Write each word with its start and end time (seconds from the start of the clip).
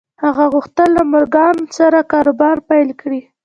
هغه 0.23 0.45
غوښتل 0.53 0.89
له 0.97 1.03
مورګان 1.11 1.55
سره 1.77 1.99
کاروبار 2.11 2.57
پیل 2.69 2.89
کړي 3.01 3.21